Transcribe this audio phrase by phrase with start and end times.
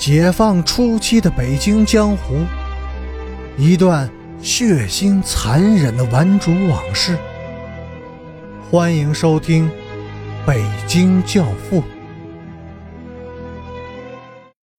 [0.00, 2.46] 解放初期的北京江湖，
[3.58, 4.10] 一段
[4.42, 7.18] 血腥残忍的顽主往事。
[8.70, 9.68] 欢迎收听
[10.46, 11.82] 《北京教父》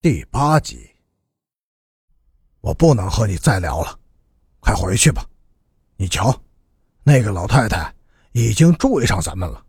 [0.02, 0.89] 第八集。
[2.61, 3.99] 我不能和你再聊了，
[4.59, 5.23] 快回去吧。
[5.97, 6.35] 你瞧，
[7.03, 7.93] 那个老太太
[8.31, 9.63] 已经注意上咱们了。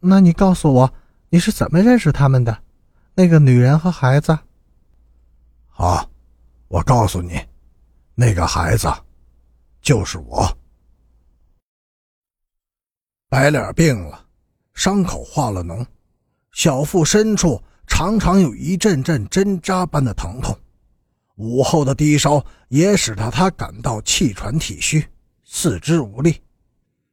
[0.00, 0.94] 那你告诉我，
[1.28, 2.62] 你是怎么认识他们的？
[3.14, 4.36] 那个女人和孩子。
[5.68, 6.08] 好，
[6.68, 7.38] 我告诉你，
[8.14, 8.88] 那个孩子
[9.80, 10.46] 就是我。
[13.28, 14.26] 白脸病了，
[14.74, 15.84] 伤口化了脓，
[16.52, 20.58] 小腹深处常常有一阵阵针扎般的疼痛。
[21.36, 25.06] 午后的低烧也使得他感到气喘体虚，
[25.44, 26.40] 四肢无力。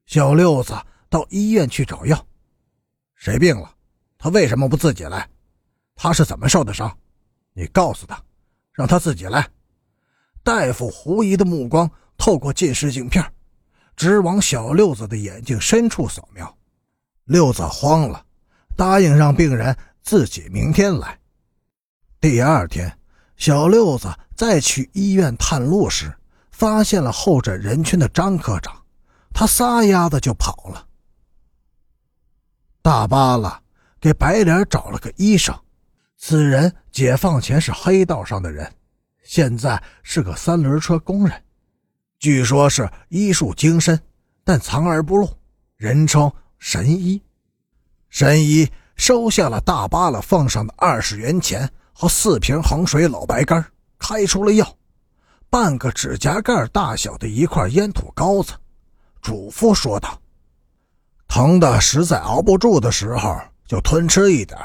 [0.05, 0.73] 小六子
[1.09, 2.25] 到医院去找药。
[3.15, 3.75] 谁病了？
[4.17, 5.29] 他为什么不自己来？
[6.01, 6.97] 他是怎么受的伤？
[7.51, 8.17] 你告诉他，
[8.71, 9.45] 让他自己来。
[10.41, 13.21] 大夫狐疑的目光透过近视镜片，
[13.97, 16.57] 直往小六子的眼睛深处扫描。
[17.25, 18.25] 六子慌了，
[18.77, 21.19] 答应让病人自己明天来。
[22.21, 22.97] 第二天，
[23.35, 26.17] 小六子再去医院探路时，
[26.49, 28.73] 发现了候诊人群的张科长，
[29.33, 30.87] 他撒丫子就跑了。
[32.81, 33.61] 大巴了，
[33.99, 35.53] 给白脸找了个医生。
[36.21, 38.69] 此人解放前是黑道上的人，
[39.23, 41.43] 现在是个三轮车工人，
[42.19, 43.97] 据说是医术精深，
[44.43, 45.29] 但藏而不露，
[45.77, 47.19] 人称神医。
[48.09, 53.65] 神医收下了大巴了放上的二十元钱和四瓶衡水老白干，
[53.97, 54.77] 开出了药，
[55.49, 58.51] 半个指甲盖大小的一块烟土膏子，
[59.21, 60.21] 嘱咐说道
[61.29, 64.59] ：“疼的实在熬不住的时候，就吞吃一点。”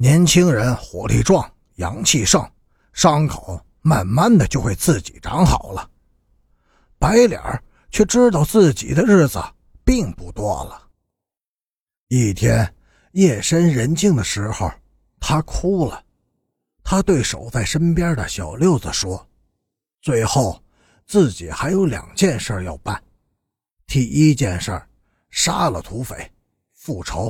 [0.00, 2.48] 年轻人火力壮，阳气盛，
[2.92, 5.90] 伤口慢慢的就会自己长好了。
[7.00, 7.42] 白脸
[7.90, 9.42] 却知道自己的日子
[9.84, 10.88] 并不多了。
[12.06, 12.72] 一天
[13.10, 14.70] 夜深人静的时候，
[15.18, 16.04] 他哭了。
[16.84, 19.28] 他对守在身边的小六子说
[20.00, 20.62] ：“最后，
[21.06, 23.02] 自己还有两件事要办。
[23.84, 24.80] 第一件事，
[25.28, 26.30] 杀了土匪，
[26.72, 27.28] 复仇；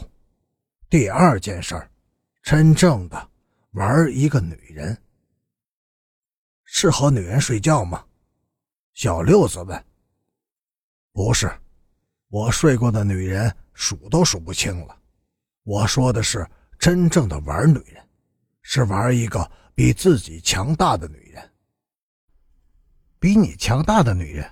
[0.90, 1.74] 第二件事。”
[2.50, 3.30] 真正的
[3.72, 4.96] 玩一个女人，
[6.64, 8.02] 是和女人睡觉吗？
[8.94, 9.84] 小六子问。
[11.12, 11.52] 不是，
[12.28, 14.98] 我睡过的女人数都数不清了。
[15.64, 16.48] 我说的是
[16.78, 18.02] 真正的玩女人，
[18.62, 21.52] 是玩一个比自己强大的女人。
[23.18, 24.50] 比你强大的女人，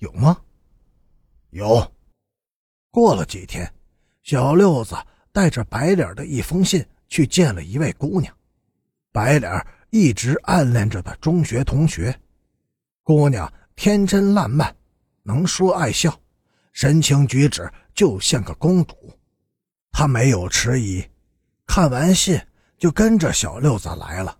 [0.00, 0.38] 有吗？
[1.48, 1.90] 有。
[2.90, 3.72] 过了几天，
[4.22, 4.94] 小六子
[5.32, 6.86] 带着白脸的一封信。
[7.08, 8.34] 去见了一位姑娘，
[9.12, 12.18] 白脸一直暗恋着的中学同学。
[13.02, 14.74] 姑娘天真烂漫，
[15.22, 16.18] 能说爱笑，
[16.72, 18.94] 神情举止就像个公主。
[19.92, 21.04] 他没有迟疑，
[21.66, 22.40] 看完信
[22.78, 24.36] 就跟着小六子来了。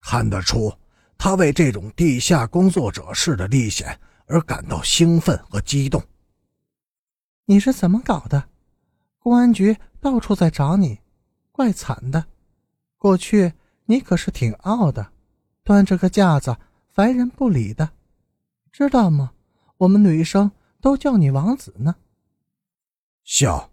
[0.00, 0.72] 看得出，
[1.16, 6.02] 他为这种地下工作者式的历险而感到兴奋和激动。
[7.46, 8.48] 你是怎么搞的？
[9.18, 10.98] 公安局到处在找你。
[11.58, 12.24] 怪惨的，
[12.98, 13.52] 过去
[13.86, 15.10] 你可是挺傲的，
[15.64, 17.90] 端着个架子，凡人不理的，
[18.70, 19.32] 知道吗？
[19.78, 21.96] 我们女生都叫你王子呢。
[23.24, 23.72] 笑，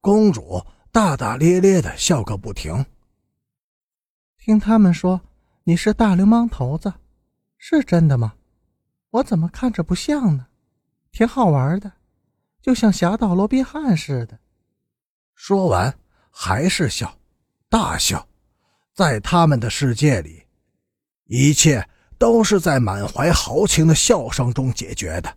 [0.00, 2.84] 公主大大咧咧的笑个不停。
[4.36, 5.20] 听他们说
[5.62, 6.92] 你是大流氓头子，
[7.56, 8.34] 是真的吗？
[9.10, 10.48] 我怎么看着不像呢？
[11.12, 11.92] 挺好玩的，
[12.60, 14.40] 就像侠盗罗宾汉似的。
[15.36, 15.96] 说完。
[16.34, 17.16] 还是笑，
[17.68, 18.26] 大笑，
[18.94, 20.42] 在他们的世界里，
[21.26, 21.86] 一切
[22.18, 25.32] 都是在满怀豪情的笑声中解决的，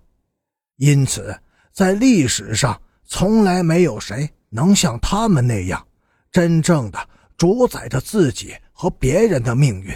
[0.77, 1.37] 因此，
[1.71, 5.85] 在历史上从来没有谁能像他们那样，
[6.31, 9.93] 真正的主宰着自己和别人的命运，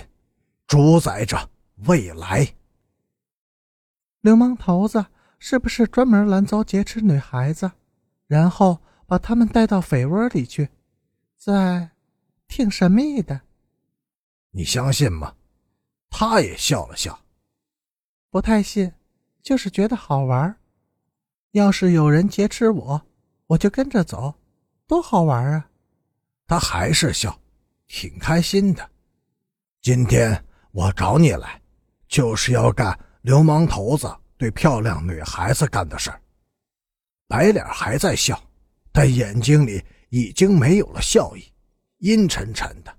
[0.67, 1.49] 主宰着
[1.87, 2.47] 未来。
[4.21, 5.05] 流氓头子
[5.39, 7.71] 是不是专门拦走劫持女孩子，
[8.27, 8.77] 然后
[9.07, 10.69] 把他们带到匪窝里去？
[11.39, 11.91] 在，
[12.49, 13.39] 挺神秘的，
[14.51, 15.33] 你相信吗？
[16.09, 17.17] 他也笑了笑，
[18.29, 18.91] 不太信，
[19.41, 20.53] 就是觉得好玩。
[21.51, 23.01] 要是有人劫持我，
[23.47, 24.35] 我就跟着走，
[24.85, 25.69] 多好玩啊！
[26.45, 27.39] 他还是笑，
[27.87, 28.91] 挺开心的。
[29.81, 31.61] 今天我找你来，
[32.09, 36.21] 就是要干流氓头子对漂亮女孩子干的事儿。
[37.29, 38.37] 白脸还在笑，
[38.91, 39.81] 但眼睛里。
[40.09, 41.43] 已经没有了笑意，
[41.99, 42.95] 阴沉沉的。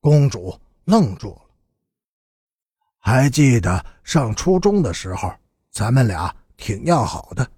[0.00, 1.42] 公主愣住了。
[2.98, 5.32] 还记得上初中的时候，
[5.70, 7.48] 咱们俩挺要好的。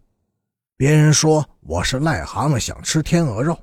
[0.77, 3.59] 别人说我是癞蛤蟆想吃天鹅肉，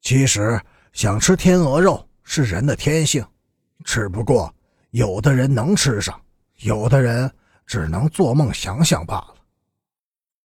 [0.00, 0.60] 其实
[0.92, 3.26] 想吃天鹅肉是人的天性，
[3.84, 4.54] 只不过
[4.90, 6.18] 有的人能吃上，
[6.58, 7.30] 有的人
[7.66, 9.34] 只能做梦想想罢了。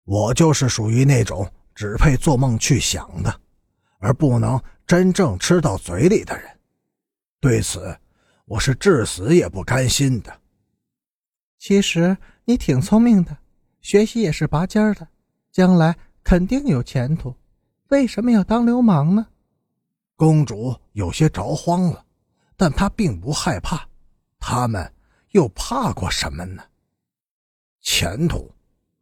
[0.06, 3.42] 我就是属于那种只配做梦去想的，
[4.00, 6.60] 而不能真正吃到嘴里的人。
[7.40, 7.98] 对此，
[8.46, 10.42] 我是至死也不甘心的。
[11.58, 13.38] 其实你挺聪明的，
[13.82, 15.08] 学习也是拔尖的，
[15.52, 17.36] 将来肯定有前途。
[17.90, 19.28] 为什么要当流氓呢？
[20.16, 22.06] 公主有些着慌了，
[22.58, 23.88] 但她并不害怕。
[24.40, 24.94] 他们
[25.32, 26.64] 又怕过什么呢？
[27.82, 28.52] 前途。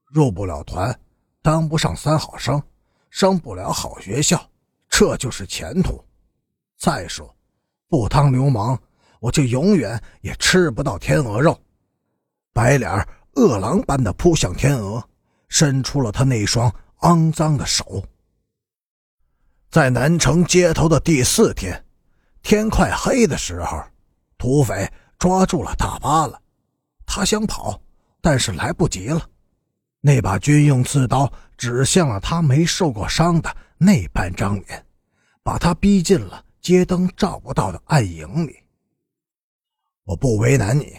[0.09, 0.97] 入不了团，
[1.41, 2.63] 当不上三好生，
[3.09, 4.49] 升不了好学校，
[4.89, 6.03] 这就是前途。
[6.77, 7.35] 再说，
[7.87, 8.79] 不当流氓，
[9.19, 11.59] 我就永远也吃不到天鹅肉。
[12.53, 15.03] 白脸饿狼般的扑向天鹅，
[15.49, 18.03] 伸出了他那双肮脏的手。
[19.69, 21.85] 在南城街头的第四天，
[22.41, 23.83] 天快黑的时候，
[24.37, 26.41] 土匪抓住了大巴了。
[27.05, 27.79] 他想跑，
[28.21, 29.21] 但是来不及了。
[29.99, 34.85] 那把军用刺刀指向了他没受过伤的那半张脸，
[35.43, 38.63] 把他逼进了街灯照不到的暗影里。
[40.03, 40.97] 我不为难你，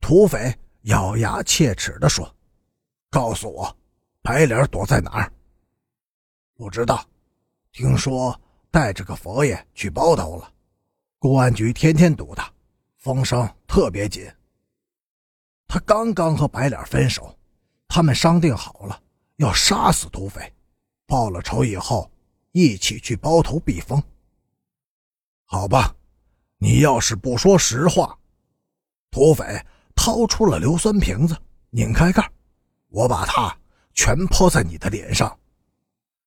[0.00, 2.32] 土匪咬牙切齿地说
[3.10, 3.76] ：“告诉我，
[4.22, 5.32] 白脸躲在哪儿？”
[6.54, 7.04] 不知道，
[7.72, 8.38] 听说
[8.70, 10.52] 带着个佛爷去包头了。
[11.18, 12.52] 公安局天天堵他，
[12.96, 14.30] 风声特别紧。
[15.66, 17.34] 他刚刚和白脸分手。
[17.90, 19.02] 他们商定好了，
[19.36, 20.52] 要杀死土匪，
[21.08, 22.10] 报了仇以后，
[22.52, 24.00] 一起去包头避风。
[25.46, 25.96] 好吧，
[26.58, 28.18] 你要是不说实话，
[29.10, 29.64] 土匪
[29.96, 31.34] 掏出了硫酸瓶子，
[31.70, 32.30] 拧开盖，
[32.90, 33.56] 我把它
[33.94, 35.34] 全泼在你的脸上，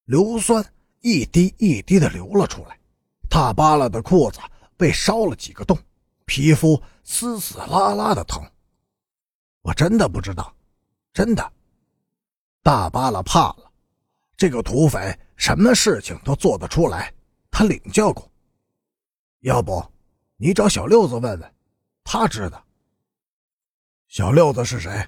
[0.05, 0.65] 硫酸
[1.01, 2.75] 一滴一滴的流了出来，
[3.29, 4.39] 大巴拉的裤子
[4.75, 5.77] 被烧了几个洞，
[6.25, 8.43] 皮肤丝丝拉拉的疼。
[9.61, 10.51] 我真的不知道。
[11.13, 11.53] 真的，
[12.63, 13.70] 大巴拉怕了。
[14.41, 17.13] 这个土匪什么事情都做得出来，
[17.51, 18.27] 他领教过。
[19.41, 19.85] 要不，
[20.35, 21.53] 你找小六子问问，
[22.03, 22.65] 他知道。
[24.07, 25.07] 小六子是谁？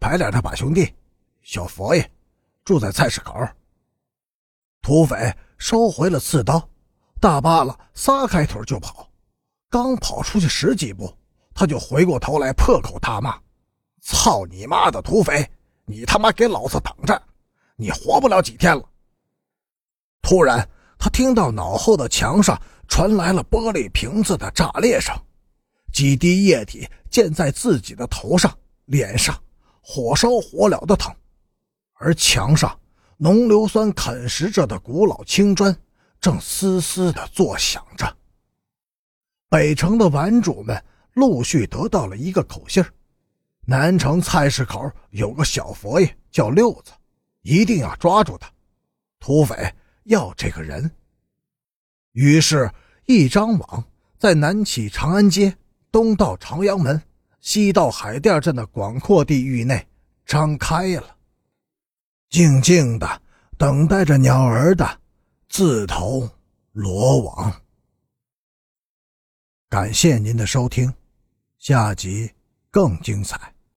[0.00, 0.92] 白脸他把兄弟，
[1.42, 2.10] 小佛爷，
[2.64, 3.38] 住在菜市口。
[4.82, 6.68] 土匪收回了刺刀，
[7.20, 9.08] 大巴拉撒开腿就跑。
[9.70, 11.16] 刚跑出去十几步，
[11.54, 13.40] 他就回过头来破口大骂。
[14.00, 15.48] 操你妈的土匪！
[15.84, 17.22] 你他妈给老子等着！
[17.76, 18.82] 你活不了几天了。
[20.22, 20.68] 突然，
[20.98, 25.14] 他听到脑后的墙上传来了玻璃瓶子的炸裂声，
[25.92, 28.52] 几滴液体溅在自己的头上、
[28.86, 29.40] 脸上，
[29.80, 31.14] 火烧火燎的疼。
[31.94, 32.78] 而墙上
[33.16, 35.74] 浓硫酸啃食着的古老青砖
[36.20, 38.16] 正嘶嘶的作响着。
[39.48, 40.82] 北城的顽主们
[41.12, 42.92] 陆续得到了一个口信儿。
[43.64, 46.92] 南城菜市口有个小佛爷叫六子，
[47.46, 48.50] 一定要抓住他。
[49.20, 49.72] 土匪
[50.04, 50.90] 要这个人。
[52.10, 52.68] 于是，
[53.04, 53.84] 一张网
[54.18, 55.56] 在南起长安街，
[55.92, 57.00] 东到朝阳门，
[57.40, 59.86] 西到海淀镇的广阔地域内
[60.24, 61.16] 张开了，
[62.30, 63.22] 静静的
[63.56, 65.00] 等待着鸟儿的
[65.48, 66.28] 自投
[66.72, 67.62] 罗网。
[69.68, 70.92] 感谢您的收听，
[71.58, 72.28] 下集
[72.70, 73.55] 更精彩。